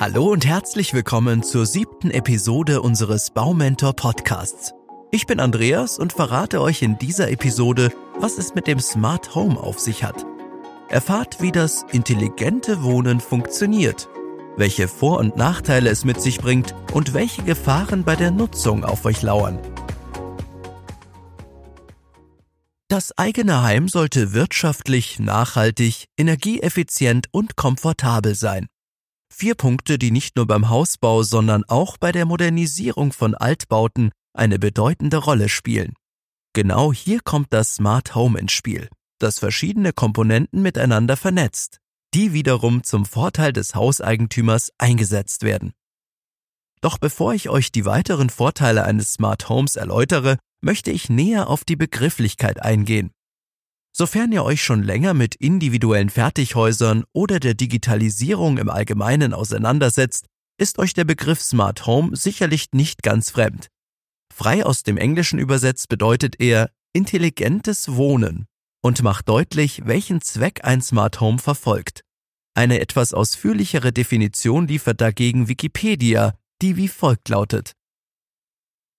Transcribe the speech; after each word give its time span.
Hallo 0.00 0.32
und 0.32 0.46
herzlich 0.46 0.94
willkommen 0.94 1.42
zur 1.42 1.66
siebten 1.66 2.10
Episode 2.10 2.80
unseres 2.80 3.28
Baumentor 3.32 3.92
Podcasts. 3.92 4.72
Ich 5.10 5.26
bin 5.26 5.40
Andreas 5.40 5.98
und 5.98 6.14
verrate 6.14 6.62
euch 6.62 6.80
in 6.80 6.96
dieser 6.96 7.30
Episode, 7.30 7.92
was 8.18 8.38
es 8.38 8.54
mit 8.54 8.66
dem 8.66 8.80
Smart 8.80 9.34
Home 9.34 9.60
auf 9.60 9.78
sich 9.78 10.02
hat. 10.02 10.24
Erfahrt, 10.88 11.42
wie 11.42 11.52
das 11.52 11.84
intelligente 11.92 12.82
Wohnen 12.82 13.20
funktioniert, 13.20 14.08
welche 14.56 14.88
Vor- 14.88 15.18
und 15.18 15.36
Nachteile 15.36 15.90
es 15.90 16.06
mit 16.06 16.22
sich 16.22 16.38
bringt 16.38 16.74
und 16.94 17.12
welche 17.12 17.42
Gefahren 17.42 18.02
bei 18.02 18.16
der 18.16 18.30
Nutzung 18.30 18.86
auf 18.86 19.04
euch 19.04 19.20
lauern. 19.20 19.58
Das 22.88 23.12
eigene 23.18 23.62
Heim 23.62 23.86
sollte 23.86 24.32
wirtschaftlich, 24.32 25.18
nachhaltig, 25.18 26.06
energieeffizient 26.16 27.26
und 27.32 27.56
komfortabel 27.56 28.34
sein. 28.34 28.68
Vier 29.40 29.54
Punkte, 29.54 29.98
die 29.98 30.10
nicht 30.10 30.36
nur 30.36 30.46
beim 30.46 30.68
Hausbau, 30.68 31.22
sondern 31.22 31.64
auch 31.64 31.96
bei 31.96 32.12
der 32.12 32.26
Modernisierung 32.26 33.10
von 33.10 33.34
Altbauten 33.34 34.10
eine 34.34 34.58
bedeutende 34.58 35.16
Rolle 35.16 35.48
spielen. 35.48 35.94
Genau 36.52 36.92
hier 36.92 37.20
kommt 37.22 37.46
das 37.48 37.76
Smart 37.76 38.14
Home 38.14 38.38
ins 38.38 38.52
Spiel, 38.52 38.90
das 39.18 39.38
verschiedene 39.38 39.94
Komponenten 39.94 40.60
miteinander 40.60 41.16
vernetzt, 41.16 41.78
die 42.12 42.34
wiederum 42.34 42.84
zum 42.84 43.06
Vorteil 43.06 43.54
des 43.54 43.74
Hauseigentümers 43.74 44.72
eingesetzt 44.76 45.42
werden. 45.42 45.72
Doch 46.82 46.98
bevor 46.98 47.32
ich 47.32 47.48
euch 47.48 47.72
die 47.72 47.86
weiteren 47.86 48.28
Vorteile 48.28 48.84
eines 48.84 49.14
Smart 49.14 49.48
Homes 49.48 49.76
erläutere, 49.76 50.36
möchte 50.60 50.90
ich 50.90 51.08
näher 51.08 51.48
auf 51.48 51.64
die 51.64 51.76
Begrifflichkeit 51.76 52.62
eingehen. 52.62 53.10
Sofern 53.92 54.32
ihr 54.32 54.44
euch 54.44 54.62
schon 54.62 54.82
länger 54.82 55.14
mit 55.14 55.34
individuellen 55.34 56.10
Fertighäusern 56.10 57.04
oder 57.12 57.40
der 57.40 57.54
Digitalisierung 57.54 58.58
im 58.58 58.70
Allgemeinen 58.70 59.34
auseinandersetzt, 59.34 60.26
ist 60.58 60.78
euch 60.78 60.94
der 60.94 61.04
Begriff 61.04 61.40
Smart 61.40 61.86
Home 61.86 62.16
sicherlich 62.16 62.66
nicht 62.72 63.02
ganz 63.02 63.30
fremd. 63.30 63.68
Frei 64.32 64.64
aus 64.64 64.82
dem 64.82 64.96
Englischen 64.96 65.38
übersetzt 65.38 65.88
bedeutet 65.88 66.36
er 66.38 66.70
intelligentes 66.92 67.94
Wohnen 67.94 68.46
und 68.82 69.02
macht 69.02 69.28
deutlich, 69.28 69.82
welchen 69.86 70.20
Zweck 70.20 70.64
ein 70.64 70.82
Smart 70.82 71.20
Home 71.20 71.38
verfolgt. 71.38 72.02
Eine 72.54 72.80
etwas 72.80 73.14
ausführlichere 73.14 73.92
Definition 73.92 74.68
liefert 74.68 75.00
dagegen 75.00 75.48
Wikipedia, 75.48 76.34
die 76.62 76.76
wie 76.76 76.88
folgt 76.88 77.28
lautet. 77.28 77.72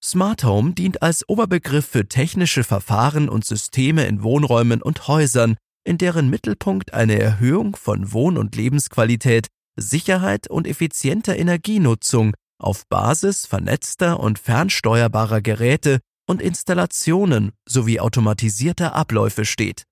Smart 0.03 0.43
Home 0.43 0.73
dient 0.73 1.03
als 1.03 1.29
Oberbegriff 1.29 1.85
für 1.85 2.07
technische 2.07 2.63
Verfahren 2.63 3.29
und 3.29 3.45
Systeme 3.45 4.05
in 4.07 4.23
Wohnräumen 4.23 4.81
und 4.81 5.07
Häusern, 5.07 5.57
in 5.83 5.99
deren 5.99 6.27
Mittelpunkt 6.27 6.93
eine 6.93 7.19
Erhöhung 7.19 7.75
von 7.75 8.11
Wohn- 8.11 8.39
und 8.39 8.55
Lebensqualität, 8.55 9.47
Sicherheit 9.75 10.47
und 10.47 10.65
effizienter 10.65 11.37
Energienutzung 11.37 12.33
auf 12.59 12.87
Basis 12.87 13.45
vernetzter 13.45 14.19
und 14.19 14.39
fernsteuerbarer 14.39 15.41
Geräte 15.41 15.99
und 16.27 16.41
Installationen 16.41 17.51
sowie 17.67 17.99
automatisierter 17.99 18.95
Abläufe 18.95 19.45
steht. 19.45 19.83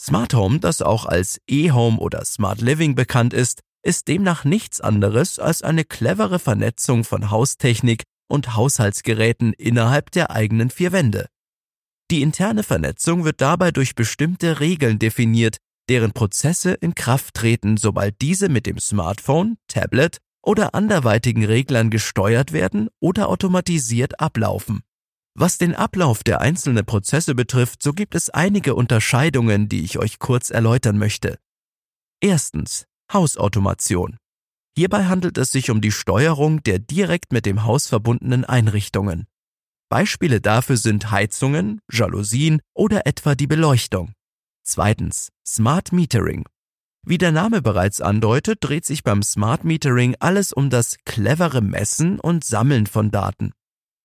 Smart 0.00 0.32
Home, 0.32 0.58
das 0.58 0.80
auch 0.80 1.04
als 1.04 1.38
E-Home 1.46 1.98
oder 1.98 2.24
Smart 2.24 2.62
Living 2.62 2.94
bekannt 2.94 3.34
ist, 3.34 3.60
ist 3.82 4.08
demnach 4.08 4.44
nichts 4.44 4.80
anderes 4.80 5.38
als 5.38 5.60
eine 5.62 5.84
clevere 5.84 6.38
Vernetzung 6.38 7.04
von 7.04 7.30
Haustechnik 7.30 8.04
und 8.28 8.54
Haushaltsgeräten 8.54 9.52
innerhalb 9.52 10.10
der 10.12 10.30
eigenen 10.30 10.70
vier 10.70 10.92
Wände. 10.92 11.28
Die 12.10 12.22
interne 12.22 12.62
Vernetzung 12.62 13.24
wird 13.24 13.40
dabei 13.40 13.70
durch 13.70 13.94
bestimmte 13.94 14.60
Regeln 14.60 14.98
definiert, 14.98 15.58
deren 15.88 16.12
Prozesse 16.12 16.72
in 16.72 16.94
Kraft 16.94 17.34
treten, 17.34 17.76
sobald 17.76 18.20
diese 18.20 18.48
mit 18.48 18.66
dem 18.66 18.78
Smartphone, 18.78 19.56
Tablet 19.68 20.18
oder 20.42 20.74
anderweitigen 20.74 21.44
Reglern 21.44 21.90
gesteuert 21.90 22.52
werden 22.52 22.88
oder 23.00 23.28
automatisiert 23.28 24.20
ablaufen. 24.20 24.82
Was 25.34 25.58
den 25.58 25.74
Ablauf 25.74 26.24
der 26.24 26.40
einzelnen 26.40 26.84
Prozesse 26.84 27.34
betrifft, 27.34 27.82
so 27.82 27.92
gibt 27.92 28.14
es 28.14 28.30
einige 28.30 28.74
Unterscheidungen, 28.74 29.68
die 29.68 29.84
ich 29.84 29.98
euch 29.98 30.18
kurz 30.18 30.50
erläutern 30.50 30.98
möchte. 30.98 31.38
Erstens 32.20 32.86
Hausautomation. 33.12 34.16
Hierbei 34.78 35.06
handelt 35.06 35.38
es 35.38 35.50
sich 35.50 35.72
um 35.72 35.80
die 35.80 35.90
Steuerung 35.90 36.62
der 36.62 36.78
direkt 36.78 37.32
mit 37.32 37.46
dem 37.46 37.64
Haus 37.64 37.88
verbundenen 37.88 38.44
Einrichtungen. 38.44 39.26
Beispiele 39.88 40.40
dafür 40.40 40.76
sind 40.76 41.10
Heizungen, 41.10 41.80
Jalousien 41.90 42.60
oder 42.74 43.04
etwa 43.04 43.34
die 43.34 43.48
Beleuchtung. 43.48 44.12
Zweitens, 44.62 45.30
Smart 45.44 45.90
Metering. 45.90 46.44
Wie 47.04 47.18
der 47.18 47.32
Name 47.32 47.60
bereits 47.60 48.00
andeutet, 48.00 48.58
dreht 48.60 48.86
sich 48.86 49.02
beim 49.02 49.24
Smart 49.24 49.64
Metering 49.64 50.14
alles 50.20 50.52
um 50.52 50.70
das 50.70 50.94
clevere 51.04 51.60
Messen 51.60 52.20
und 52.20 52.44
Sammeln 52.44 52.86
von 52.86 53.10
Daten. 53.10 53.50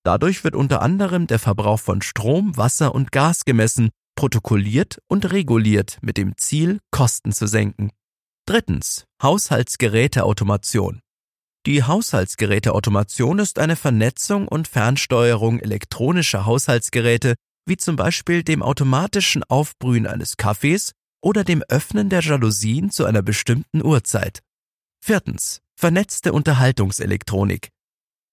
Dadurch 0.04 0.44
wird 0.44 0.56
unter 0.56 0.82
anderem 0.82 1.28
der 1.28 1.38
Verbrauch 1.38 1.82
von 1.82 2.02
Strom, 2.02 2.58
Wasser 2.58 2.96
und 2.96 3.12
Gas 3.12 3.46
gemessen, 3.46 3.92
protokolliert 4.16 4.98
und 5.08 5.32
reguliert 5.32 6.00
mit 6.02 6.18
dem 6.18 6.36
Ziel, 6.36 6.80
Kosten 6.90 7.32
zu 7.32 7.46
senken. 7.46 7.92
Drittens. 8.46 9.06
Haushaltsgeräteautomation. 9.22 11.00
Die 11.66 11.82
Haushaltsgeräteautomation 11.84 13.40
ist 13.40 13.58
eine 13.58 13.78
Vernetzung 13.78 14.50
und 14.50 14.68
Fernsteuerung 14.68 15.62
elektronischer 15.62 16.46
Haushaltsgeräte, 16.46 17.36
wie 17.66 17.78
zum 17.78 17.96
Beispiel 17.96 18.44
dem 18.44 18.62
automatischen 18.62 19.46
Aufbrühen 19.46 20.06
eines 20.06 20.36
Kaffees 20.36 20.92
oder 21.24 21.46
dem 21.46 21.64
Öffnen 21.70 22.10
der 22.10 22.20
Jalousien 22.20 22.92
zu 22.92 23.06
einer 23.06 23.22
bestimmten 23.22 23.82
Uhrzeit. 23.82 24.40
Viertens. 25.02 25.62
Vernetzte 25.80 26.34
Unterhaltungselektronik. 26.34 27.70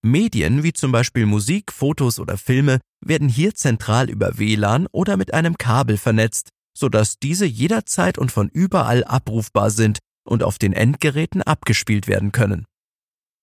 Medien 0.02 0.64
wie 0.64 0.72
zum 0.72 0.90
Beispiel 0.90 1.24
Musik, 1.24 1.72
Fotos 1.72 2.18
oder 2.18 2.36
Filme 2.36 2.80
werden 3.00 3.28
hier 3.28 3.54
zentral 3.54 4.10
über 4.10 4.38
WLAN 4.38 4.88
oder 4.90 5.16
mit 5.16 5.32
einem 5.32 5.56
Kabel 5.56 5.96
vernetzt, 5.98 6.48
sodass 6.76 7.18
diese 7.18 7.46
jederzeit 7.46 8.18
und 8.18 8.32
von 8.32 8.48
überall 8.48 9.04
abrufbar 9.04 9.70
sind 9.70 9.98
und 10.24 10.42
auf 10.42 10.58
den 10.58 10.72
Endgeräten 10.72 11.42
abgespielt 11.42 12.06
werden 12.08 12.32
können. 12.32 12.66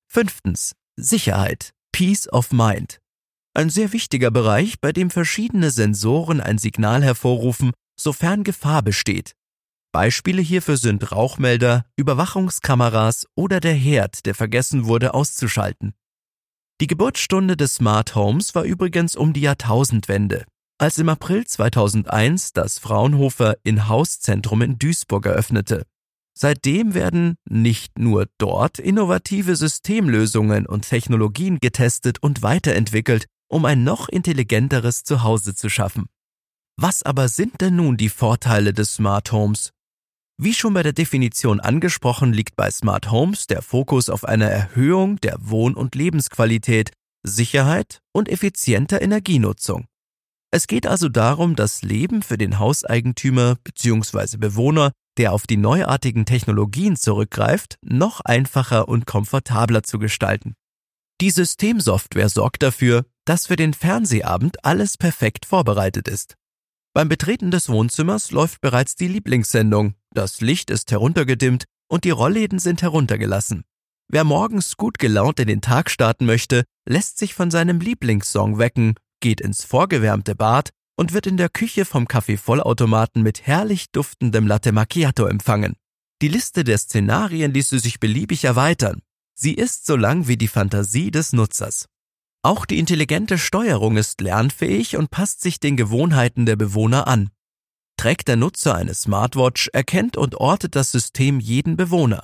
Fünftens. 0.07 0.73
Sicherheit. 0.95 1.73
Peace 1.91 2.31
of 2.31 2.51
Mind. 2.51 2.99
Ein 3.53 3.69
sehr 3.69 3.91
wichtiger 3.91 4.31
Bereich, 4.31 4.79
bei 4.79 4.91
dem 4.91 5.09
verschiedene 5.09 5.71
Sensoren 5.71 6.41
ein 6.41 6.57
Signal 6.57 7.03
hervorrufen, 7.03 7.71
sofern 7.99 8.43
Gefahr 8.43 8.83
besteht. 8.83 9.33
Beispiele 9.91 10.41
hierfür 10.41 10.77
sind 10.77 11.11
Rauchmelder, 11.11 11.85
Überwachungskameras 11.95 13.25
oder 13.35 13.59
der 13.59 13.73
Herd, 13.73 14.25
der 14.25 14.35
vergessen 14.35 14.85
wurde 14.85 15.13
auszuschalten. 15.13 15.93
Die 16.79 16.87
Geburtsstunde 16.87 17.57
des 17.57 17.75
Smart 17.75 18.13
Homes 18.13 18.53
war 18.53 18.63
übrigens 18.63 19.15
um 19.15 19.33
die 19.33 19.41
Jahrtausendwende 19.41 20.45
als 20.77 20.97
im 20.97 21.09
April 21.09 21.45
2001 21.45 22.53
das 22.53 22.79
Fraunhofer 22.79 23.57
In-House-Zentrum 23.63 24.61
in 24.61 24.79
Duisburg 24.79 25.25
eröffnete. 25.25 25.85
Seitdem 26.37 26.93
werden 26.93 27.37
nicht 27.49 27.97
nur 27.97 28.27
dort 28.37 28.77
innovative 28.77 29.55
Systemlösungen 29.55 30.67
und 30.67 30.87
Technologien 30.87 31.57
getestet 31.59 32.21
und 32.21 32.43
weiterentwickelt, 32.43 33.25
um 33.47 33.65
ein 33.65 33.83
noch 33.83 34.07
intelligenteres 34.07 35.03
Zuhause 35.03 35.55
zu 35.55 35.69
schaffen. 35.69 36.05
Was 36.79 37.01
aber 37.01 37.27
sind 37.27 37.59
denn 37.61 37.75
nun 37.77 37.97
die 37.97 38.09
Vorteile 38.09 38.71
des 38.71 38.93
Smart 38.93 39.31
Homes? 39.31 39.71
Wie 40.39 40.53
schon 40.53 40.75
bei 40.75 40.83
der 40.83 40.93
Definition 40.93 41.59
angesprochen, 41.59 42.31
liegt 42.31 42.55
bei 42.55 42.69
Smart 42.69 43.09
Homes 43.09 43.47
der 43.47 43.63
Fokus 43.63 44.09
auf 44.09 44.23
einer 44.23 44.45
Erhöhung 44.45 45.19
der 45.21 45.37
Wohn- 45.39 45.73
und 45.73 45.95
Lebensqualität, 45.95 46.91
Sicherheit 47.23 48.01
und 48.13 48.29
effizienter 48.29 49.01
Energienutzung. 49.01 49.87
Es 50.51 50.67
geht 50.67 50.87
also 50.87 51.09
darum, 51.09 51.55
das 51.55 51.81
Leben 51.81 52.21
für 52.23 52.37
den 52.37 52.59
Hauseigentümer 52.59 53.57
bzw. 53.63 54.37
Bewohner, 54.37 54.91
der 55.17 55.33
auf 55.33 55.47
die 55.47 55.57
neuartigen 55.57 56.25
Technologien 56.25 56.95
zurückgreift, 56.95 57.77
noch 57.83 58.21
einfacher 58.21 58.87
und 58.87 59.05
komfortabler 59.05 59.83
zu 59.83 59.99
gestalten. 59.99 60.53
Die 61.19 61.31
Systemsoftware 61.31 62.29
sorgt 62.29 62.63
dafür, 62.63 63.05
dass 63.25 63.47
für 63.47 63.55
den 63.55 63.73
Fernsehabend 63.73 64.63
alles 64.63 64.97
perfekt 64.97 65.45
vorbereitet 65.45 66.07
ist. 66.07 66.35
Beim 66.93 67.09
Betreten 67.09 67.51
des 67.51 67.69
Wohnzimmers 67.69 68.31
läuft 68.31 68.61
bereits 68.61 68.95
die 68.95 69.07
Lieblingssendung, 69.07 69.95
das 70.13 70.41
Licht 70.41 70.69
ist 70.69 70.91
heruntergedimmt 70.91 71.65
und 71.89 72.03
die 72.03 72.11
Rollläden 72.11 72.59
sind 72.59 72.81
heruntergelassen. 72.81 73.63
Wer 74.09 74.23
morgens 74.23 74.77
gut 74.77 74.99
gelaunt 74.99 75.39
in 75.39 75.47
den 75.47 75.61
Tag 75.61 75.89
starten 75.89 76.25
möchte, 76.25 76.63
lässt 76.87 77.17
sich 77.17 77.33
von 77.33 77.51
seinem 77.51 77.81
Lieblingssong 77.81 78.57
wecken 78.57 78.95
geht 79.19 79.41
ins 79.41 79.63
vorgewärmte 79.63 80.35
Bad 80.35 80.71
und 80.95 81.13
wird 81.13 81.27
in 81.27 81.37
der 81.37 81.49
Küche 81.49 81.85
vom 81.85 82.07
Kaffeevollautomaten 82.07 83.21
mit 83.21 83.45
herrlich 83.45 83.91
duftendem 83.91 84.47
Latte 84.47 84.71
Macchiato 84.71 85.25
empfangen. 85.25 85.75
Die 86.21 86.27
Liste 86.27 86.63
der 86.63 86.77
Szenarien 86.77 87.53
ließe 87.53 87.79
sich 87.79 87.99
beliebig 87.99 88.43
erweitern. 88.43 89.01
Sie 89.35 89.53
ist 89.53 89.85
so 89.85 89.95
lang 89.95 90.27
wie 90.27 90.37
die 90.37 90.47
Fantasie 90.47 91.11
des 91.11 91.33
Nutzers. 91.33 91.85
Auch 92.41 92.65
die 92.65 92.79
intelligente 92.79 93.37
Steuerung 93.37 93.97
ist 93.97 94.21
lernfähig 94.21 94.97
und 94.97 95.11
passt 95.11 95.41
sich 95.41 95.59
den 95.59 95.77
Gewohnheiten 95.77 96.45
der 96.45 96.55
Bewohner 96.55 97.07
an. 97.07 97.29
Trägt 97.97 98.27
der 98.27 98.35
Nutzer 98.35 98.75
eine 98.75 98.93
Smartwatch, 98.93 99.69
erkennt 99.73 100.17
und 100.17 100.35
ortet 100.35 100.75
das 100.75 100.91
System 100.91 101.39
jeden 101.39 101.77
Bewohner. 101.77 102.23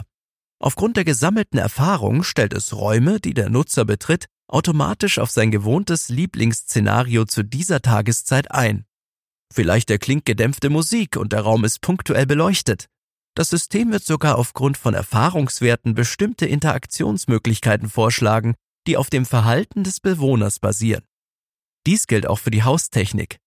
Aufgrund 0.59 0.97
der 0.97 1.03
gesammelten 1.03 1.57
Erfahrung 1.57 2.23
stellt 2.23 2.53
es 2.53 2.73
Räume, 2.73 3.19
die 3.19 3.33
der 3.33 3.49
Nutzer 3.49 3.85
betritt, 3.85 4.27
automatisch 4.53 5.19
auf 5.19 5.31
sein 5.31 5.51
gewohntes 5.51 6.09
Lieblingsszenario 6.09 7.25
zu 7.25 7.43
dieser 7.43 7.81
Tageszeit 7.81 8.51
ein. 8.51 8.85
Vielleicht 9.51 9.89
erklingt 9.89 10.25
gedämpfte 10.25 10.69
Musik 10.69 11.17
und 11.17 11.33
der 11.33 11.41
Raum 11.41 11.63
ist 11.63 11.81
punktuell 11.81 12.25
beleuchtet. 12.25 12.87
Das 13.35 13.49
System 13.49 13.91
wird 13.91 14.03
sogar 14.03 14.37
aufgrund 14.37 14.77
von 14.77 14.93
Erfahrungswerten 14.93 15.95
bestimmte 15.95 16.45
Interaktionsmöglichkeiten 16.45 17.89
vorschlagen, 17.89 18.53
die 18.85 18.97
auf 18.97 19.09
dem 19.09 19.25
Verhalten 19.25 19.83
des 19.83 19.99
Bewohners 19.99 20.59
basieren. 20.59 21.03
Dies 21.87 22.07
gilt 22.07 22.27
auch 22.27 22.39
für 22.39 22.51
die 22.51 22.63
Haustechnik. 22.63 23.37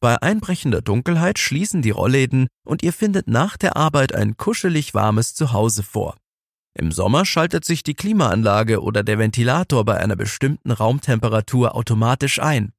Bei 0.00 0.20
einbrechender 0.20 0.82
Dunkelheit 0.82 1.38
schließen 1.38 1.80
die 1.80 1.90
Rollläden 1.90 2.48
und 2.66 2.82
ihr 2.82 2.92
findet 2.92 3.28
nach 3.28 3.56
der 3.56 3.76
Arbeit 3.76 4.14
ein 4.14 4.36
kuschelig 4.36 4.94
warmes 4.94 5.34
Zuhause 5.34 5.82
vor. 5.82 6.16
Im 6.78 6.92
Sommer 6.92 7.24
schaltet 7.24 7.64
sich 7.64 7.82
die 7.82 7.94
Klimaanlage 7.94 8.82
oder 8.82 9.02
der 9.02 9.18
Ventilator 9.18 9.86
bei 9.86 9.96
einer 9.96 10.14
bestimmten 10.14 10.70
Raumtemperatur 10.70 11.74
automatisch 11.74 12.38
ein. 12.38 12.74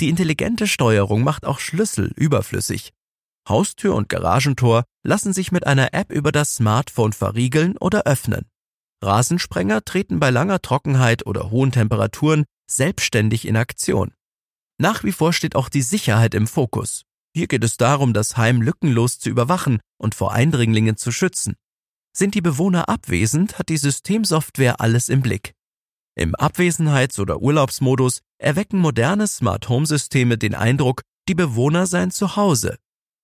Die 0.00 0.08
intelligente 0.08 0.68
Steuerung 0.68 1.24
macht 1.24 1.44
auch 1.44 1.58
Schlüssel 1.58 2.12
überflüssig. 2.14 2.92
Haustür 3.48 3.96
und 3.96 4.08
Garagentor 4.08 4.84
lassen 5.02 5.32
sich 5.32 5.50
mit 5.50 5.66
einer 5.66 5.92
App 5.92 6.12
über 6.12 6.30
das 6.30 6.54
Smartphone 6.54 7.12
verriegeln 7.12 7.76
oder 7.78 8.04
öffnen. 8.04 8.46
Rasensprenger 9.02 9.84
treten 9.84 10.20
bei 10.20 10.30
langer 10.30 10.62
Trockenheit 10.62 11.26
oder 11.26 11.50
hohen 11.50 11.72
Temperaturen 11.72 12.44
selbstständig 12.70 13.46
in 13.46 13.56
Aktion. 13.56 14.14
Nach 14.78 15.02
wie 15.02 15.12
vor 15.12 15.32
steht 15.32 15.56
auch 15.56 15.68
die 15.68 15.82
Sicherheit 15.82 16.34
im 16.34 16.46
Fokus. 16.46 17.02
Hier 17.34 17.48
geht 17.48 17.64
es 17.64 17.76
darum, 17.76 18.12
das 18.12 18.36
Heim 18.36 18.62
lückenlos 18.62 19.18
zu 19.18 19.30
überwachen 19.30 19.80
und 19.98 20.14
vor 20.14 20.32
Eindringlingen 20.32 20.96
zu 20.96 21.10
schützen. 21.10 21.56
Sind 22.18 22.34
die 22.34 22.40
Bewohner 22.40 22.88
abwesend, 22.88 23.58
hat 23.58 23.68
die 23.68 23.76
Systemsoftware 23.76 24.80
alles 24.80 25.10
im 25.10 25.20
Blick. 25.20 25.52
Im 26.14 26.34
Abwesenheits- 26.34 27.20
oder 27.20 27.42
Urlaubsmodus 27.42 28.22
erwecken 28.38 28.78
moderne 28.78 29.26
Smart 29.26 29.68
Home 29.68 29.84
Systeme 29.84 30.38
den 30.38 30.54
Eindruck, 30.54 31.02
die 31.28 31.34
Bewohner 31.34 31.86
seien 31.86 32.10
zu 32.10 32.36
Hause. 32.36 32.78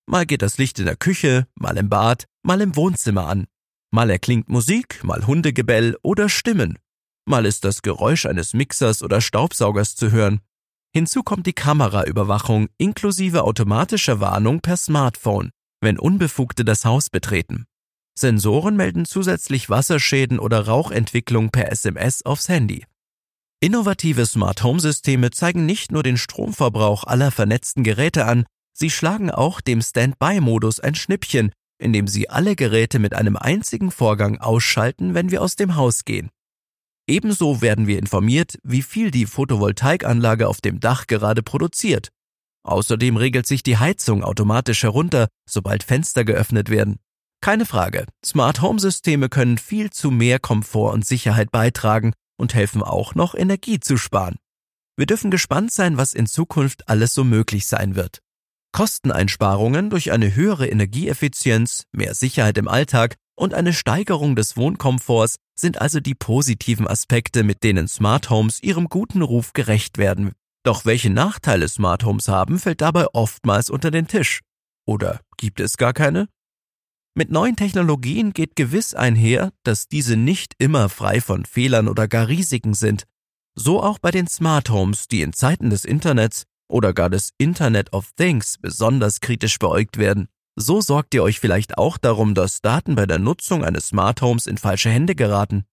Mal 0.05 0.27
geht 0.27 0.43
das 0.43 0.59
Licht 0.59 0.77
in 0.77 0.85
der 0.85 0.95
Küche, 0.95 1.47
mal 1.55 1.75
im 1.77 1.89
Bad, 1.89 2.25
mal 2.43 2.61
im 2.61 2.75
Wohnzimmer 2.75 3.25
an. 3.25 3.47
Mal 3.89 4.11
erklingt 4.11 4.47
Musik, 4.47 5.03
mal 5.03 5.25
Hundegebell 5.25 5.97
oder 6.03 6.29
Stimmen. 6.29 6.77
Mal 7.25 7.47
ist 7.47 7.65
das 7.65 7.81
Geräusch 7.81 8.27
eines 8.27 8.53
Mixers 8.53 9.01
oder 9.01 9.21
Staubsaugers 9.21 9.95
zu 9.95 10.11
hören. 10.11 10.39
Hinzu 10.93 11.23
kommt 11.23 11.47
die 11.47 11.53
Kameraüberwachung 11.53 12.67
inklusive 12.77 13.43
automatischer 13.43 14.19
Warnung 14.19 14.61
per 14.61 14.77
Smartphone, 14.77 15.49
wenn 15.81 15.97
Unbefugte 15.97 16.63
das 16.63 16.85
Haus 16.85 17.09
betreten. 17.09 17.65
Sensoren 18.15 18.75
melden 18.75 19.05
zusätzlich 19.05 19.69
Wasserschäden 19.69 20.39
oder 20.39 20.67
Rauchentwicklung 20.67 21.49
per 21.49 21.71
SMS 21.71 22.25
aufs 22.25 22.47
Handy. 22.47 22.85
Innovative 23.59 24.25
Smart 24.25 24.63
Home 24.63 24.79
Systeme 24.79 25.31
zeigen 25.31 25.65
nicht 25.65 25.91
nur 25.91 26.03
den 26.03 26.17
Stromverbrauch 26.17 27.05
aller 27.05 27.31
vernetzten 27.31 27.83
Geräte 27.83 28.25
an, 28.25 28.45
sie 28.73 28.89
schlagen 28.89 29.31
auch 29.31 29.61
dem 29.61 29.81
Standby-Modus 29.81 30.79
ein 30.79 30.95
Schnippchen, 30.95 31.51
indem 31.79 32.07
sie 32.07 32.29
alle 32.29 32.55
Geräte 32.55 32.99
mit 32.99 33.13
einem 33.13 33.35
einzigen 33.35 33.89
Vorgang 33.89 34.37
ausschalten, 34.37 35.13
wenn 35.13 35.31
wir 35.31 35.41
aus 35.41 35.55
dem 35.55 35.75
Haus 35.75 36.05
gehen. 36.05 36.29
Ebenso 37.07 37.61
werden 37.61 37.87
wir 37.87 37.99
informiert, 37.99 38.57
wie 38.63 38.81
viel 38.81 39.11
die 39.11 39.25
Photovoltaikanlage 39.25 40.47
auf 40.47 40.61
dem 40.61 40.79
Dach 40.79 41.07
gerade 41.07 41.43
produziert. 41.43 42.09
Außerdem 42.63 43.17
regelt 43.17 43.45
sich 43.45 43.63
die 43.63 43.77
Heizung 43.77 44.23
automatisch 44.23 44.83
herunter, 44.83 45.27
sobald 45.49 45.83
Fenster 45.83 46.23
geöffnet 46.23 46.69
werden. 46.69 46.99
Keine 47.43 47.65
Frage, 47.65 48.05
Smart 48.25 48.61
Home 48.61 48.79
Systeme 48.79 49.27
können 49.27 49.57
viel 49.57 49.89
zu 49.89 50.11
mehr 50.11 50.39
Komfort 50.39 50.93
und 50.93 51.05
Sicherheit 51.05 51.51
beitragen 51.51 52.13
und 52.37 52.53
helfen 52.53 52.81
auch 52.81 53.15
noch 53.15 53.35
Energie 53.35 53.81
zu 53.81 53.97
sparen. 53.97 54.37
Wir 54.95 55.07
dürfen 55.07 55.29
gespannt 55.29 55.73
sein, 55.73 55.97
was 55.97 56.13
in 56.13 56.25
Zukunft 56.25 56.87
alles 56.87 57.13
so 57.13 57.25
möglich 57.25 57.67
sein 57.67 57.95
wird. 57.95 58.21
Kosteneinsparungen 58.71 59.89
durch 59.89 60.13
eine 60.13 60.33
höhere 60.33 60.69
Energieeffizienz, 60.69 61.83
mehr 61.91 62.13
Sicherheit 62.15 62.57
im 62.57 62.69
Alltag 62.69 63.17
und 63.35 63.53
eine 63.53 63.73
Steigerung 63.73 64.37
des 64.37 64.55
Wohnkomforts 64.55 65.35
sind 65.59 65.81
also 65.81 65.99
die 65.99 66.15
positiven 66.15 66.87
Aspekte, 66.87 67.43
mit 67.43 67.61
denen 67.65 67.89
Smart 67.89 68.29
Homes 68.29 68.63
ihrem 68.63 68.87
guten 68.87 69.21
Ruf 69.21 69.51
gerecht 69.51 69.97
werden. 69.97 70.31
Doch 70.63 70.85
welche 70.85 71.09
Nachteile 71.09 71.67
Smart 71.67 72.05
Homes 72.05 72.29
haben, 72.29 72.57
fällt 72.57 72.79
dabei 72.79 73.07
oftmals 73.11 73.69
unter 73.69 73.91
den 73.91 74.07
Tisch. 74.07 74.39
Oder 74.85 75.19
gibt 75.35 75.59
es 75.59 75.75
gar 75.75 75.91
keine? 75.91 76.29
Mit 77.15 77.29
neuen 77.29 77.55
Technologien 77.55 78.33
geht 78.33 78.55
gewiss 78.55 78.95
einher, 78.95 79.51
dass 79.61 79.87
diese 79.87 80.17
nicht 80.17 80.55
immer 80.57 80.89
frei 80.89 81.21
von 81.21 81.45
Fehlern 81.45 81.87
oder 81.87 82.07
gar 82.07 82.27
Risiken 82.27 82.73
sind. 82.73 83.03
So 83.53 83.83
auch 83.83 83.99
bei 83.99 84.09
den 84.09 84.25
Smart 84.25 84.71
Homes, 84.71 85.07
die 85.07 85.21
in 85.21 85.31
Zeiten 85.31 85.69
des 85.69 85.85
Internets 85.85 86.45
oder 86.67 86.91
gar 86.91 87.11
des 87.11 87.29
Internet 87.37 87.93
of 87.93 88.13
Things 88.17 88.57
besonders 88.57 89.19
kritisch 89.19 89.59
beäugt 89.59 89.99
werden. 89.99 90.27
So 90.55 90.81
sorgt 90.81 91.13
ihr 91.13 91.21
euch 91.21 91.39
vielleicht 91.39 91.77
auch 91.77 91.99
darum, 91.99 92.33
dass 92.33 92.61
Daten 92.61 92.95
bei 92.95 93.05
der 93.05 93.19
Nutzung 93.19 93.63
eines 93.63 93.89
Smart 93.89 94.23
Homes 94.23 94.47
in 94.47 94.57
falsche 94.57 94.89
Hände 94.89 95.13
geraten. 95.13 95.65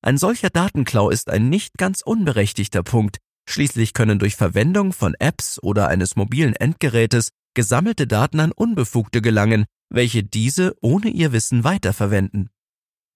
Ein 0.00 0.16
solcher 0.16 0.48
Datenklau 0.48 1.10
ist 1.10 1.28
ein 1.28 1.50
nicht 1.50 1.76
ganz 1.76 2.00
unberechtigter 2.00 2.82
Punkt. 2.82 3.18
Schließlich 3.46 3.92
können 3.92 4.18
durch 4.18 4.34
Verwendung 4.34 4.94
von 4.94 5.14
Apps 5.18 5.62
oder 5.62 5.88
eines 5.88 6.16
mobilen 6.16 6.56
Endgerätes 6.56 7.28
gesammelte 7.52 8.06
Daten 8.06 8.40
an 8.40 8.52
Unbefugte 8.52 9.20
gelangen, 9.20 9.66
welche 9.88 10.22
diese 10.22 10.74
ohne 10.80 11.08
ihr 11.08 11.32
Wissen 11.32 11.64
weiterverwenden. 11.64 12.50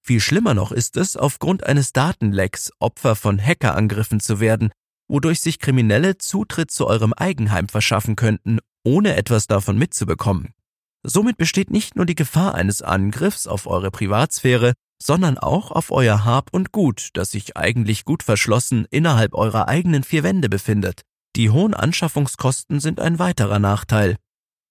Viel 0.02 0.20
schlimmer 0.20 0.54
noch 0.54 0.72
ist 0.72 0.96
es, 0.96 1.16
aufgrund 1.16 1.64
eines 1.64 1.92
Datenlecks 1.92 2.72
Opfer 2.78 3.16
von 3.16 3.38
Hackerangriffen 3.38 4.20
zu 4.20 4.40
werden, 4.40 4.70
wodurch 5.08 5.40
sich 5.40 5.58
Kriminelle 5.58 6.18
Zutritt 6.18 6.70
zu 6.70 6.86
eurem 6.86 7.12
Eigenheim 7.12 7.68
verschaffen 7.68 8.16
könnten, 8.16 8.58
ohne 8.84 9.16
etwas 9.16 9.46
davon 9.46 9.76
mitzubekommen. 9.76 10.54
Somit 11.02 11.36
besteht 11.36 11.70
nicht 11.70 11.96
nur 11.96 12.06
die 12.06 12.14
Gefahr 12.14 12.54
eines 12.54 12.82
Angriffs 12.82 13.46
auf 13.46 13.66
eure 13.66 13.90
Privatsphäre, 13.90 14.74
sondern 15.02 15.38
auch 15.38 15.70
auf 15.70 15.90
euer 15.90 16.24
Hab 16.24 16.52
und 16.52 16.72
Gut, 16.72 17.08
das 17.14 17.30
sich 17.30 17.56
eigentlich 17.56 18.04
gut 18.04 18.22
verschlossen 18.22 18.86
innerhalb 18.90 19.34
eurer 19.34 19.66
eigenen 19.66 20.04
vier 20.04 20.22
Wände 20.22 20.48
befindet. 20.48 21.02
Die 21.36 21.50
hohen 21.50 21.74
Anschaffungskosten 21.74 22.80
sind 22.80 23.00
ein 23.00 23.18
weiterer 23.18 23.58
Nachteil. 23.58 24.16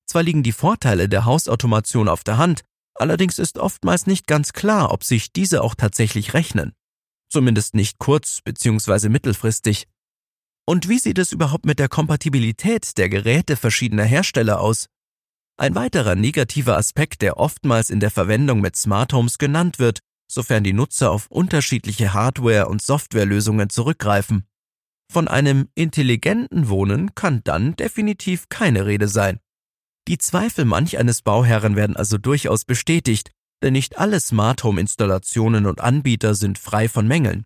Zwar 0.09 0.23
liegen 0.23 0.41
die 0.41 0.53
Vorteile 0.53 1.07
der 1.07 1.25
Hausautomation 1.25 2.07
auf 2.07 2.23
der 2.23 2.39
Hand, 2.39 2.63
allerdings 2.95 3.37
ist 3.37 3.59
oftmals 3.59 4.07
nicht 4.07 4.25
ganz 4.25 4.53
klar, 4.53 4.91
ob 4.91 5.03
sich 5.03 5.31
diese 5.31 5.61
auch 5.61 5.75
tatsächlich 5.75 6.33
rechnen. 6.33 6.73
Zumindest 7.31 7.75
nicht 7.75 7.99
kurz- 7.99 8.41
bzw. 8.43 9.07
mittelfristig. 9.09 9.87
Und 10.65 10.89
wie 10.89 10.97
sieht 10.97 11.19
es 11.19 11.31
überhaupt 11.31 11.67
mit 11.67 11.77
der 11.77 11.89
Kompatibilität 11.89 12.97
der 12.97 13.07
Geräte 13.07 13.55
verschiedener 13.55 14.03
Hersteller 14.03 14.61
aus? 14.61 14.87
Ein 15.57 15.75
weiterer 15.75 16.15
negativer 16.15 16.75
Aspekt, 16.75 17.21
der 17.21 17.37
oftmals 17.37 17.91
in 17.91 17.99
der 17.99 18.09
Verwendung 18.09 18.61
mit 18.61 18.75
Smart 18.75 19.13
Homes 19.13 19.37
genannt 19.37 19.77
wird, 19.77 19.99
sofern 20.27 20.63
die 20.63 20.73
Nutzer 20.73 21.11
auf 21.11 21.27
unterschiedliche 21.27 22.15
Hardware- 22.15 22.67
und 22.67 22.81
Softwarelösungen 22.81 23.69
zurückgreifen. 23.69 24.47
Von 25.11 25.27
einem 25.27 25.69
intelligenten 25.75 26.67
Wohnen 26.67 27.13
kann 27.13 27.43
dann 27.43 27.75
definitiv 27.75 28.49
keine 28.49 28.87
Rede 28.87 29.07
sein. 29.07 29.39
Die 30.09 30.17
Zweifel 30.17 30.65
manch 30.65 30.97
eines 30.97 31.21
Bauherren 31.21 31.75
werden 31.75 31.95
also 31.95 32.17
durchaus 32.17 32.65
bestätigt, 32.65 33.29
denn 33.61 33.73
nicht 33.73 33.99
alle 33.99 34.19
Smart 34.19 34.63
Home 34.63 34.81
Installationen 34.81 35.67
und 35.67 35.81
Anbieter 35.81 36.33
sind 36.33 36.57
frei 36.57 36.89
von 36.89 37.07
Mängeln. 37.07 37.45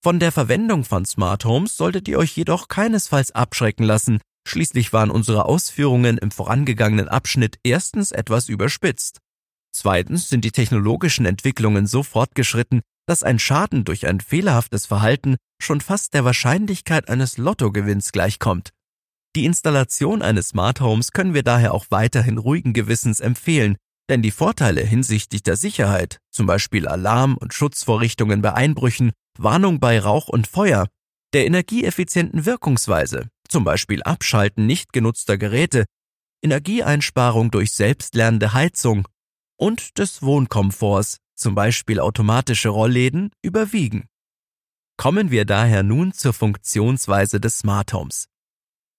Von 0.00 0.20
der 0.20 0.30
Verwendung 0.30 0.84
von 0.84 1.04
Smart 1.04 1.44
Homes 1.44 1.76
solltet 1.76 2.06
ihr 2.06 2.18
euch 2.18 2.36
jedoch 2.36 2.68
keinesfalls 2.68 3.32
abschrecken 3.32 3.82
lassen, 3.82 4.20
schließlich 4.46 4.92
waren 4.92 5.10
unsere 5.10 5.46
Ausführungen 5.46 6.16
im 6.16 6.30
vorangegangenen 6.30 7.08
Abschnitt 7.08 7.58
erstens 7.64 8.12
etwas 8.12 8.48
überspitzt. 8.48 9.18
Zweitens 9.72 10.28
sind 10.28 10.44
die 10.44 10.52
technologischen 10.52 11.26
Entwicklungen 11.26 11.88
so 11.88 12.04
fortgeschritten, 12.04 12.82
dass 13.06 13.24
ein 13.24 13.40
Schaden 13.40 13.84
durch 13.84 14.06
ein 14.06 14.20
fehlerhaftes 14.20 14.86
Verhalten 14.86 15.38
schon 15.60 15.80
fast 15.80 16.14
der 16.14 16.24
Wahrscheinlichkeit 16.24 17.08
eines 17.08 17.36
Lottogewinns 17.36 18.12
gleichkommt. 18.12 18.70
Die 19.36 19.44
Installation 19.44 20.22
eines 20.22 20.48
Smart 20.48 20.80
Homes 20.80 21.12
können 21.12 21.34
wir 21.34 21.44
daher 21.44 21.72
auch 21.72 21.86
weiterhin 21.90 22.38
ruhigen 22.38 22.72
Gewissens 22.72 23.20
empfehlen, 23.20 23.76
denn 24.08 24.22
die 24.22 24.32
Vorteile 24.32 24.82
hinsichtlich 24.82 25.44
der 25.44 25.56
Sicherheit, 25.56 26.18
zum 26.32 26.46
Beispiel 26.46 26.88
Alarm- 26.88 27.36
und 27.36 27.54
Schutzvorrichtungen 27.54 28.42
bei 28.42 28.52
Einbrüchen, 28.54 29.12
Warnung 29.38 29.78
bei 29.78 30.00
Rauch 30.00 30.28
und 30.28 30.48
Feuer, 30.48 30.88
der 31.32 31.46
energieeffizienten 31.46 32.44
Wirkungsweise, 32.44 33.28
zum 33.48 33.62
Beispiel 33.62 34.02
Abschalten 34.02 34.66
nicht 34.66 34.92
genutzter 34.92 35.38
Geräte, 35.38 35.84
Energieeinsparung 36.42 37.52
durch 37.52 37.70
selbstlernende 37.70 38.52
Heizung 38.52 39.06
und 39.56 39.98
des 39.98 40.22
Wohnkomforts, 40.22 41.18
zum 41.36 41.54
Beispiel 41.54 42.00
automatische 42.00 42.70
Rollläden, 42.70 43.30
überwiegen. 43.42 44.06
Kommen 44.96 45.30
wir 45.30 45.44
daher 45.44 45.84
nun 45.84 46.12
zur 46.12 46.32
Funktionsweise 46.32 47.40
des 47.40 47.58
Smart 47.58 47.92
Homes. 47.92 48.29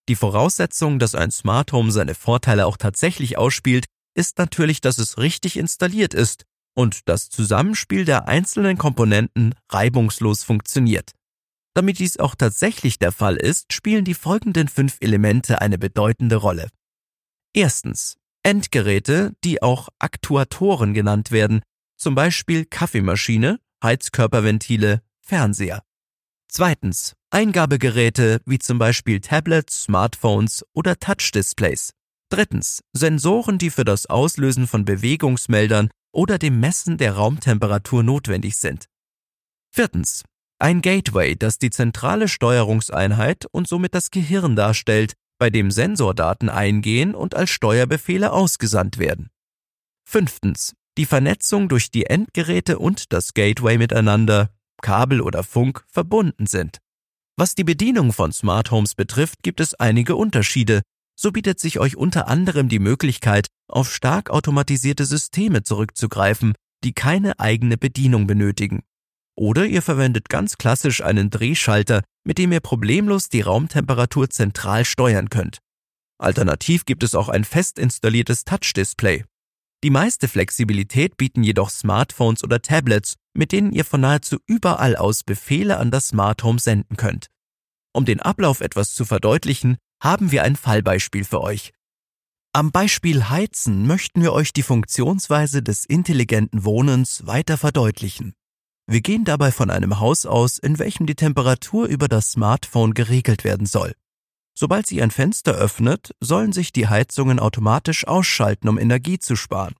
Die 0.08 0.16
Voraussetzung, 0.16 0.98
dass 0.98 1.14
ein 1.14 1.30
Smart 1.30 1.72
Home 1.72 1.92
seine 1.92 2.14
Vorteile 2.14 2.66
auch 2.66 2.76
tatsächlich 2.76 3.38
ausspielt, 3.38 3.86
ist 4.14 4.38
natürlich, 4.38 4.80
dass 4.80 4.98
es 4.98 5.18
richtig 5.18 5.56
installiert 5.56 6.12
ist 6.12 6.44
und 6.74 7.08
das 7.08 7.28
Zusammenspiel 7.28 8.04
der 8.04 8.28
einzelnen 8.28 8.78
Komponenten 8.78 9.54
reibungslos 9.70 10.42
funktioniert. 10.42 11.12
Damit 11.74 11.98
dies 11.98 12.18
auch 12.18 12.34
tatsächlich 12.34 12.98
der 12.98 13.12
Fall 13.12 13.36
ist, 13.36 13.72
spielen 13.72 14.04
die 14.04 14.14
folgenden 14.14 14.68
fünf 14.68 14.98
Elemente 15.00 15.60
eine 15.60 15.78
bedeutende 15.78 16.36
Rolle. 16.36 16.68
Erstens. 17.54 18.16
Endgeräte, 18.44 19.34
die 19.44 19.62
auch 19.62 19.88
Aktuatoren 20.00 20.94
genannt 20.94 21.30
werden, 21.30 21.62
zum 21.96 22.16
Beispiel 22.16 22.64
Kaffeemaschine, 22.64 23.60
Heizkörperventile, 23.84 25.00
Fernseher. 25.20 25.84
Zweitens. 26.54 27.14
Eingabegeräte 27.30 28.42
wie 28.44 28.58
zum 28.58 28.78
Beispiel 28.78 29.20
Tablets, 29.20 29.84
Smartphones 29.84 30.62
oder 30.74 30.98
Touchdisplays. 30.98 31.94
Drittens. 32.28 32.82
Sensoren, 32.92 33.56
die 33.56 33.70
für 33.70 33.86
das 33.86 34.04
Auslösen 34.04 34.66
von 34.66 34.84
Bewegungsmeldern 34.84 35.88
oder 36.12 36.38
dem 36.38 36.60
Messen 36.60 36.98
der 36.98 37.14
Raumtemperatur 37.14 38.02
notwendig 38.02 38.58
sind. 38.58 38.84
Viertens. 39.74 40.24
Ein 40.58 40.82
Gateway, 40.82 41.36
das 41.36 41.56
die 41.56 41.70
zentrale 41.70 42.28
Steuerungseinheit 42.28 43.46
und 43.50 43.66
somit 43.66 43.94
das 43.94 44.10
Gehirn 44.10 44.54
darstellt, 44.54 45.14
bei 45.38 45.48
dem 45.48 45.70
Sensordaten 45.70 46.50
eingehen 46.50 47.14
und 47.14 47.34
als 47.34 47.48
Steuerbefehle 47.48 48.30
ausgesandt 48.30 48.98
werden. 48.98 49.30
Fünftens. 50.04 50.74
Die 50.98 51.06
Vernetzung 51.06 51.70
durch 51.70 51.90
die 51.90 52.04
Endgeräte 52.04 52.78
und 52.78 53.14
das 53.14 53.32
Gateway 53.32 53.78
miteinander, 53.78 54.50
Kabel 54.82 55.22
oder 55.22 55.42
Funk, 55.42 55.84
verbunden 55.88 56.46
sind. 56.46 56.78
Was 57.38 57.54
die 57.54 57.64
Bedienung 57.64 58.12
von 58.12 58.30
Smart 58.32 58.70
Homes 58.70 58.94
betrifft, 58.94 59.42
gibt 59.42 59.60
es 59.60 59.72
einige 59.74 60.16
Unterschiede. 60.16 60.82
So 61.18 61.32
bietet 61.32 61.58
sich 61.60 61.80
euch 61.80 61.96
unter 61.96 62.28
anderem 62.28 62.68
die 62.68 62.78
Möglichkeit, 62.78 63.46
auf 63.68 63.92
stark 63.92 64.28
automatisierte 64.28 65.06
Systeme 65.06 65.62
zurückzugreifen, 65.62 66.54
die 66.84 66.92
keine 66.92 67.40
eigene 67.40 67.78
Bedienung 67.78 68.26
benötigen. 68.26 68.82
Oder 69.34 69.66
ihr 69.66 69.80
verwendet 69.80 70.28
ganz 70.28 70.58
klassisch 70.58 71.02
einen 71.02 71.30
Drehschalter, 71.30 72.02
mit 72.24 72.38
dem 72.38 72.52
ihr 72.52 72.60
problemlos 72.60 73.28
die 73.28 73.40
Raumtemperatur 73.40 74.28
zentral 74.28 74.84
steuern 74.84 75.30
könnt. 75.30 75.58
Alternativ 76.18 76.84
gibt 76.84 77.02
es 77.02 77.14
auch 77.14 77.28
ein 77.28 77.44
fest 77.44 77.78
installiertes 77.78 78.44
Touch-Display. 78.44 79.24
Die 79.84 79.90
meiste 79.90 80.28
Flexibilität 80.28 81.16
bieten 81.16 81.42
jedoch 81.42 81.68
Smartphones 81.68 82.44
oder 82.44 82.62
Tablets, 82.62 83.16
mit 83.34 83.50
denen 83.50 83.72
ihr 83.72 83.84
von 83.84 84.00
nahezu 84.00 84.38
überall 84.46 84.94
aus 84.94 85.24
Befehle 85.24 85.78
an 85.78 85.90
das 85.90 86.08
Smart 86.08 86.44
Home 86.44 86.60
senden 86.60 86.96
könnt. 86.96 87.26
Um 87.92 88.04
den 88.04 88.20
Ablauf 88.20 88.60
etwas 88.60 88.94
zu 88.94 89.04
verdeutlichen, 89.04 89.76
haben 90.00 90.30
wir 90.30 90.44
ein 90.44 90.56
Fallbeispiel 90.56 91.24
für 91.24 91.40
euch. 91.40 91.72
Am 92.52 92.70
Beispiel 92.70 93.28
Heizen 93.28 93.86
möchten 93.86 94.22
wir 94.22 94.32
euch 94.32 94.52
die 94.52 94.62
Funktionsweise 94.62 95.62
des 95.62 95.84
intelligenten 95.84 96.64
Wohnens 96.64 97.26
weiter 97.26 97.56
verdeutlichen. 97.58 98.34
Wir 98.86 99.00
gehen 99.00 99.24
dabei 99.24 99.50
von 99.50 99.70
einem 99.70 100.00
Haus 100.00 100.26
aus, 100.26 100.58
in 100.58 100.78
welchem 100.78 101.06
die 101.06 101.14
Temperatur 101.14 101.86
über 101.86 102.08
das 102.08 102.32
Smartphone 102.32 102.94
geregelt 102.94 103.42
werden 103.42 103.66
soll. 103.66 103.94
Sobald 104.54 104.86
sie 104.86 105.02
ein 105.02 105.10
Fenster 105.10 105.52
öffnet, 105.52 106.14
sollen 106.20 106.52
sich 106.52 106.72
die 106.72 106.88
Heizungen 106.88 107.38
automatisch 107.38 108.06
ausschalten, 108.06 108.68
um 108.68 108.78
Energie 108.78 109.18
zu 109.18 109.36
sparen. 109.36 109.74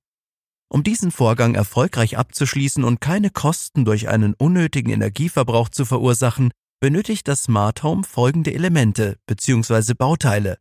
Um 0.68 0.82
diesen 0.82 1.10
Vorgang 1.10 1.54
erfolgreich 1.54 2.16
abzuschließen 2.16 2.82
und 2.82 3.00
keine 3.00 3.28
Kosten 3.30 3.84
durch 3.84 4.08
einen 4.08 4.32
unnötigen 4.32 4.90
Energieverbrauch 4.90 5.68
zu 5.68 5.84
verursachen, 5.84 6.50
benötigt 6.80 7.28
das 7.28 7.44
Smart 7.44 7.82
Home 7.82 8.04
folgende 8.04 8.54
Elemente 8.54 9.18
bzw. 9.26 9.92
Bauteile. 9.94 10.58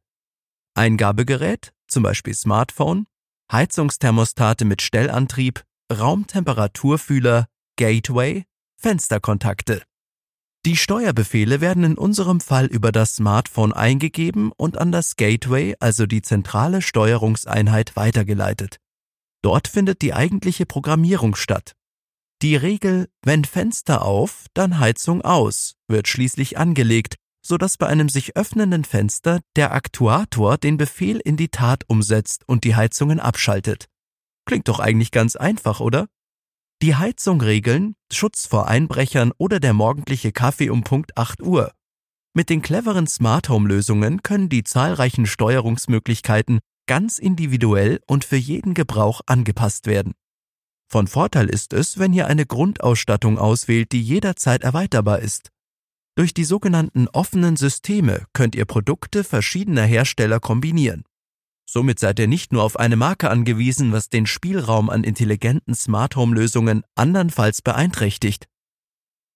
Eingabegerät, 0.76 1.74
zum 1.88 2.04
Beispiel 2.04 2.34
Smartphone, 2.34 3.06
Heizungsthermostate 3.52 4.66
mit 4.66 4.82
Stellantrieb, 4.82 5.64
Raumtemperaturfühler, 5.92 7.48
Gateway, 7.78 8.46
Fensterkontakte. 8.78 9.82
Die 10.64 10.78
Steuerbefehle 10.78 11.60
werden 11.60 11.84
in 11.84 11.98
unserem 11.98 12.40
Fall 12.40 12.68
über 12.68 12.92
das 12.92 13.16
Smartphone 13.16 13.74
eingegeben 13.74 14.52
und 14.56 14.78
an 14.78 14.92
das 14.92 15.16
Gateway, 15.16 15.76
also 15.80 16.06
die 16.06 16.22
zentrale 16.22 16.84
Steuerungseinheit, 16.84 17.96
weitergeleitet. 17.96 18.78
Dort 19.42 19.68
findet 19.68 20.04
die 20.04 20.14
eigentliche 20.14 20.68
Programmierung 20.68 21.34
statt. 21.34 21.74
Die 22.44 22.56
Regel, 22.56 23.10
wenn 23.24 23.44
Fenster 23.44 24.04
auf, 24.04 24.46
dann 24.54 24.78
Heizung 24.78 25.24
aus, 25.24 25.74
wird 25.88 26.08
schließlich 26.08 26.60
angelegt, 26.60 27.16
so 27.44 27.58
dass 27.58 27.78
bei 27.78 27.88
einem 27.88 28.08
sich 28.08 28.36
öffnenden 28.36 28.84
Fenster 28.84 29.40
der 29.56 29.74
Aktuator 29.74 30.60
den 30.60 30.78
Befehl 30.78 31.20
in 31.20 31.38
die 31.38 31.50
Tat 31.50 31.86
umsetzt 31.88 32.44
und 32.48 32.64
die 32.66 32.76
Heizungen 32.76 33.20
abschaltet. 33.20 33.88
Klingt 34.46 34.68
doch 34.68 34.80
eigentlich 34.80 35.10
ganz 35.10 35.36
einfach, 35.36 35.80
oder? 35.80 36.08
Die 36.82 36.96
Heizung 36.96 37.42
regeln, 37.42 37.94
Schutz 38.12 38.48
vor 38.48 38.68
Einbrechern 38.68 39.34
oder 39.38 39.60
der 39.60 39.72
morgendliche 39.72 40.32
Kaffee 40.32 40.72
um 40.72 40.84
Punkt 40.84 41.16
8 41.16 41.40
Uhr. 41.44 41.72
Mit 42.34 42.50
den 42.50 42.64
cleveren 42.64 43.06
Smart 43.06 43.50
Home 43.50 43.68
Lösungen 43.68 44.24
können 44.24 44.50
die 44.50 44.64
zahlreichen 44.64 45.28
Steuerungsmöglichkeiten 45.28 46.60
ganz 46.88 47.20
individuell 47.20 48.00
und 48.08 48.26
für 48.26 48.38
jeden 48.38 48.74
Gebrauch 48.74 49.22
angepasst 49.28 49.86
werden. 49.86 50.14
Von 50.90 51.06
Vorteil 51.06 51.50
ist 51.52 51.74
es, 51.74 52.00
wenn 52.00 52.14
ihr 52.14 52.26
eine 52.26 52.48
Grundausstattung 52.48 53.38
auswählt, 53.38 53.92
die 53.92 54.02
jederzeit 54.02 54.64
erweiterbar 54.64 55.20
ist. 55.20 55.50
Durch 56.16 56.34
die 56.34 56.46
sogenannten 56.46 57.08
offenen 57.10 57.58
Systeme 57.58 58.26
könnt 58.34 58.56
ihr 58.56 58.66
Produkte 58.66 59.24
verschiedener 59.24 59.86
Hersteller 59.86 60.40
kombinieren. 60.40 61.04
Somit 61.74 62.00
seid 62.00 62.20
ihr 62.20 62.28
nicht 62.28 62.52
nur 62.52 62.64
auf 62.64 62.78
eine 62.78 62.98
Marke 62.98 63.30
angewiesen, 63.30 63.94
was 63.94 64.10
den 64.10 64.26
Spielraum 64.26 64.90
an 64.90 65.06
intelligenten 65.06 65.74
Smart 65.74 66.18
Home 66.18 66.36
Lösungen 66.36 66.84
andernfalls 66.96 67.62
beeinträchtigt. 67.62 68.50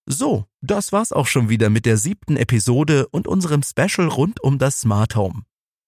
So, 0.04 0.44
das 0.60 0.92
war's 0.92 1.12
auch 1.12 1.28
schon 1.28 1.48
wieder 1.48 1.70
mit 1.70 1.86
der 1.86 1.96
siebten 1.96 2.36
Episode 2.36 3.08
und 3.08 3.26
unserem 3.26 3.62
Special 3.62 4.08
rund 4.08 4.38
um 4.42 4.58
das 4.58 4.82
Smart 4.82 5.16
Home. 5.16 5.44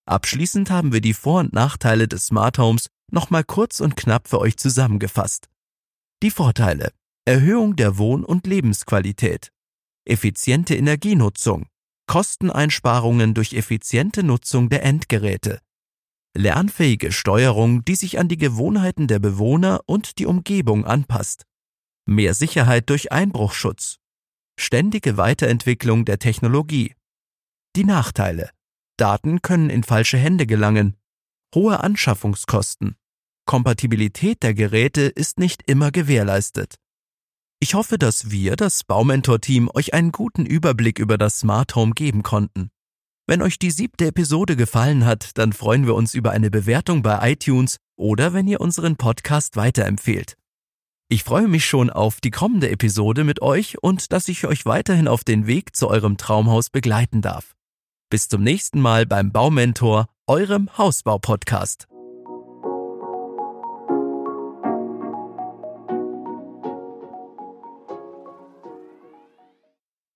Abschließend 0.07 0.71
haben 0.71 0.95
wir 0.95 1.03
die 1.03 1.13
Vor- 1.13 1.41
und 1.41 1.53
Nachteile 1.53 2.09
des 2.09 2.29
Smart 2.29 2.57
Homes 2.57 2.89
nochmal 3.13 3.45
kurz 3.45 3.81
und 3.81 3.95
knapp 3.95 4.27
für 4.27 4.39
euch 4.39 4.57
zusammengefasst. 4.57 5.51
Die 6.23 6.31
Vorteile. 6.31 6.93
Erhöhung 7.27 7.77
der 7.77 7.99
Wohn- 7.99 8.25
und 8.25 8.47
Lebensqualität. 8.47 9.53
Effiziente 10.07 10.77
Energienutzung. 10.77 11.67
Kosteneinsparungen 12.07 13.35
durch 13.35 13.53
effiziente 13.53 14.23
Nutzung 14.23 14.71
der 14.71 14.83
Endgeräte 14.83 15.61
lernfähige 16.37 17.13
Steuerung, 17.13 17.85
die 17.85 17.95
sich 17.95 18.19
an 18.19 18.29
die 18.29 18.37
Gewohnheiten 18.37 19.07
der 19.07 19.19
Bewohner 19.19 19.81
und 19.87 20.19
die 20.19 20.27
Umgebung 20.27 20.85
anpasst, 20.85 21.45
mehr 22.07 22.35
Sicherheit 22.35 22.91
durch 22.91 23.13
Einbruchschutz, 23.13 23.99
ständige 24.59 25.17
Weiterentwicklung 25.17 26.05
der 26.05 26.19
Technologie. 26.19 26.95
Die 27.77 27.85
Nachteile. 27.85 28.51
Daten 28.97 29.43
können 29.43 29.71
in 29.71 29.85
falsche 29.85 30.19
Hände 30.19 30.47
gelangen, 30.47 30.97
hohe 31.55 31.81
Anschaffungskosten, 31.81 32.97
Kompatibilität 33.49 34.43
der 34.43 34.53
Geräte 34.53 35.01
ist 35.03 35.39
nicht 35.39 35.63
immer 35.67 35.91
gewährleistet. 35.91 36.75
Ich 37.61 37.73
hoffe, 37.73 37.97
dass 37.97 38.31
wir, 38.31 38.57
das 38.57 38.85
Baumentor-Team, 38.85 39.71
euch 39.73 39.95
einen 39.95 40.13
guten 40.13 40.45
Überblick 40.45 40.99
über 40.99 41.17
das 41.17 41.39
Smart 41.39 41.75
Home 41.75 41.93
geben 41.93 42.23
konnten. 42.23 42.71
Wenn 43.29 43.43
euch 43.43 43.59
die 43.59 43.71
siebte 43.71 44.07
Episode 44.07 44.57
gefallen 44.57 45.05
hat, 45.05 45.37
dann 45.37 45.53
freuen 45.53 45.87
wir 45.87 45.95
uns 45.95 46.15
über 46.15 46.31
eine 46.31 46.51
Bewertung 46.51 47.03
bei 47.03 47.33
iTunes 47.33 47.77
oder 47.95 48.33
wenn 48.33 48.49
ihr 48.49 48.59
unseren 48.59 48.97
Podcast 48.97 49.57
weiterempfehlt. 49.57 50.39
Ich 51.11 51.25
freue 51.25 51.47
mich 51.47 51.67
schon 51.67 51.91
auf 51.91 52.23
die 52.23 52.31
kommende 52.31 52.71
Episode 52.71 53.25
mit 53.25 53.43
euch 53.43 53.83
und 53.83 54.13
dass 54.13 54.29
ich 54.29 54.47
euch 54.47 54.65
weiterhin 54.65 55.09
auf 55.09 55.25
den 55.25 55.47
Weg 55.47 55.77
zu 55.77 55.89
eurem 55.89 56.17
Traumhaus 56.17 56.71
begleiten 56.71 57.21
darf. 57.21 57.55
Bis 58.09 58.29
zum 58.29 58.43
nächsten 58.43 58.81
Mal 58.81 59.05
beim 59.05 59.31
Baumentor, 59.31 60.07
eurem 60.27 60.71
Hausbau-Podcast. 60.79 61.88